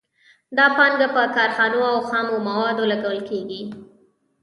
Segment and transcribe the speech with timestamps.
[0.57, 3.61] دا پانګه په کارخانو او خامو موادو لګول کېږي